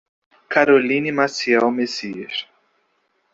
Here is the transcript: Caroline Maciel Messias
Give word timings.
Caroline 0.49 1.11
Maciel 1.13 1.69
Messias 1.69 2.47